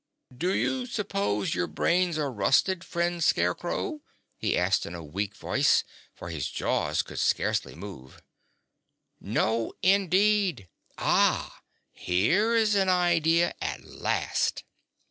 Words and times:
"Do 0.35 0.51
you 0.55 0.87
suppose 0.87 1.53
your 1.53 1.67
brains 1.67 2.17
are 2.17 2.31
rusted, 2.31 2.83
friend 2.83 3.23
Scarecrow?" 3.23 4.01
he 4.35 4.57
asked 4.57 4.87
in 4.87 4.95
a 4.95 5.03
weak 5.03 5.35
voice, 5.35 5.83
for 6.15 6.31
his 6.31 6.49
jaws 6.49 7.05
would 7.07 7.19
scarcely 7.19 7.75
move. 7.75 8.19
"No, 9.19 9.73
indeed. 9.83 10.67
Ah, 10.97 11.61
here's 11.91 12.73
an 12.73 12.89
idea 12.89 13.53
at 13.61 13.83
last!" 13.83 14.63